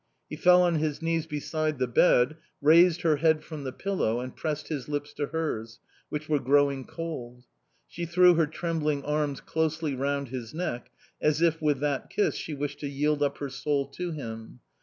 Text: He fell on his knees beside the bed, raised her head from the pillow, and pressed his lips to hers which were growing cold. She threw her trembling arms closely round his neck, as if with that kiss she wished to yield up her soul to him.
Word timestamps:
He 0.31 0.35
fell 0.35 0.63
on 0.63 0.77
his 0.77 0.99
knees 1.03 1.27
beside 1.27 1.77
the 1.77 1.85
bed, 1.85 2.37
raised 2.59 3.03
her 3.03 3.17
head 3.17 3.43
from 3.43 3.65
the 3.65 3.71
pillow, 3.71 4.19
and 4.19 4.35
pressed 4.35 4.69
his 4.69 4.89
lips 4.89 5.13
to 5.13 5.27
hers 5.27 5.77
which 6.09 6.27
were 6.27 6.39
growing 6.39 6.85
cold. 6.85 7.43
She 7.87 8.07
threw 8.07 8.33
her 8.33 8.47
trembling 8.47 9.05
arms 9.05 9.41
closely 9.41 9.93
round 9.93 10.29
his 10.29 10.55
neck, 10.55 10.89
as 11.21 11.39
if 11.39 11.61
with 11.61 11.81
that 11.81 12.09
kiss 12.09 12.33
she 12.33 12.55
wished 12.55 12.79
to 12.79 12.87
yield 12.89 13.21
up 13.21 13.37
her 13.37 13.49
soul 13.51 13.85
to 13.89 14.09
him. 14.09 14.61